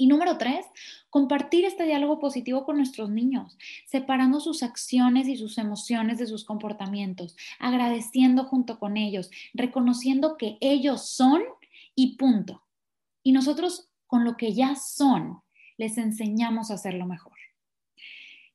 Y 0.00 0.06
número 0.06 0.38
tres, 0.38 0.64
compartir 1.10 1.64
este 1.64 1.84
diálogo 1.84 2.20
positivo 2.20 2.64
con 2.64 2.76
nuestros 2.76 3.10
niños, 3.10 3.58
separando 3.84 4.38
sus 4.38 4.62
acciones 4.62 5.26
y 5.26 5.36
sus 5.36 5.58
emociones 5.58 6.18
de 6.18 6.28
sus 6.28 6.44
comportamientos, 6.44 7.36
agradeciendo 7.58 8.44
junto 8.44 8.78
con 8.78 8.96
ellos, 8.96 9.28
reconociendo 9.54 10.36
que 10.36 10.56
ellos 10.60 11.08
son 11.08 11.42
y 11.96 12.16
punto. 12.16 12.62
Y 13.24 13.32
nosotros 13.32 13.90
con 14.06 14.24
lo 14.24 14.36
que 14.36 14.54
ya 14.54 14.76
son, 14.76 15.42
les 15.76 15.98
enseñamos 15.98 16.70
a 16.70 16.74
hacerlo 16.74 17.04
mejor. 17.04 17.37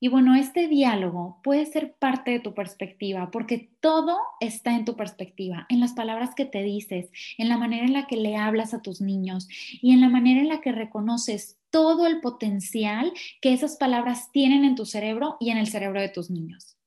Y 0.04 0.10
bueno, 0.10 0.36
este 0.36 0.68
diálogo 0.68 1.40
puede 1.46 1.66
ser 1.66 1.94
parte 1.94 2.32
de 2.32 2.42
tu 2.42 2.54
perspectiva 2.54 3.32
porque 3.32 3.70
todo 3.80 4.18
está 4.42 4.76
en 4.76 4.84
tu 4.84 4.98
perspectiva, 4.98 5.66
en 5.70 5.80
las 5.80 5.94
palabras 5.94 6.36
que 6.36 6.44
te 6.44 6.62
dices, 6.62 7.10
en 7.38 7.48
la 7.48 7.58
manera 7.58 7.86
en 7.86 7.94
la 7.94 8.06
que 8.06 8.18
le 8.18 8.36
hablas 8.36 8.74
a 8.74 8.82
tus 8.82 9.00
niños 9.00 9.48
y 9.82 9.94
en 9.94 10.02
la 10.02 10.10
manera 10.10 10.42
en 10.42 10.50
la 10.50 10.60
que 10.60 10.74
reconoces 10.74 11.58
todo 11.70 12.06
el 12.06 12.20
potencial 12.20 13.14
que 13.40 13.54
esas 13.54 13.78
palabras 13.78 14.30
tienen 14.34 14.66
en 14.66 14.76
tu 14.76 14.86
cerebro 14.86 15.38
y 15.40 15.52
en 15.52 15.58
el 15.58 15.68
cerebro 15.68 16.02
de 16.02 16.10
tus 16.10 16.30
niños. 16.30 16.78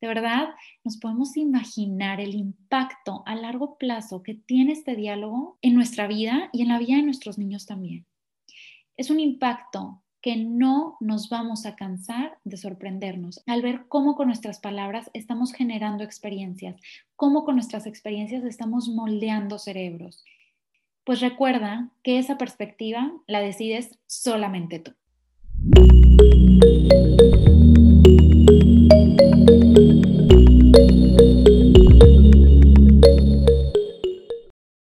De 0.00 0.08
verdad, 0.08 0.48
nos 0.82 0.96
podemos 0.96 1.36
imaginar 1.36 2.20
el 2.20 2.34
impacto 2.34 3.22
a 3.24 3.36
largo 3.36 3.78
plazo 3.78 4.24
que 4.24 4.34
tiene 4.34 4.72
este 4.72 4.96
diálogo 4.96 5.60
en 5.62 5.76
nuestra 5.76 6.08
vida 6.08 6.50
y 6.52 6.62
en 6.62 6.68
la 6.70 6.80
vida 6.80 6.96
de 6.96 7.04
nuestros 7.04 7.38
niños 7.38 7.66
también. 7.66 8.04
Es 8.96 9.10
un 9.10 9.20
impacto 9.20 10.02
que 10.20 10.36
no 10.36 10.96
nos 11.00 11.28
vamos 11.28 11.66
a 11.66 11.76
cansar 11.76 12.38
de 12.44 12.56
sorprendernos 12.56 13.42
al 13.46 13.62
ver 13.62 13.86
cómo 13.88 14.16
con 14.16 14.26
nuestras 14.26 14.58
palabras 14.58 15.10
estamos 15.14 15.52
generando 15.52 16.04
experiencias, 16.04 16.76
cómo 17.16 17.44
con 17.44 17.54
nuestras 17.54 17.86
experiencias 17.86 18.44
estamos 18.44 18.88
moldeando 18.88 19.58
cerebros. 19.58 20.24
Pues 21.04 21.20
recuerda 21.20 21.90
que 22.02 22.18
esa 22.18 22.36
perspectiva 22.36 23.12
la 23.26 23.40
decides 23.40 23.98
solamente 24.06 24.80
tú. 24.80 24.92